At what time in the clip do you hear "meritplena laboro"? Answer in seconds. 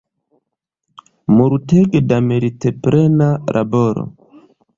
2.31-4.09